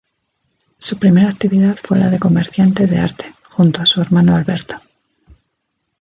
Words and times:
Su 0.79 0.97
primera 0.97 1.29
actividad 1.29 1.75
fue 1.77 1.99
la 1.99 2.09
de 2.09 2.17
comerciante 2.17 2.87
de 2.87 2.97
arte, 2.97 3.35
junto 3.51 3.83
a 3.83 3.85
su 3.85 4.01
hermano 4.01 4.35
Alberto. 4.35 4.77